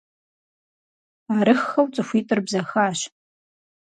[1.37, 2.99] Арыххэу цӀыхуитӏыр бзэхащ.